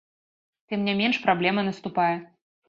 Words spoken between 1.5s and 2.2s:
наступае.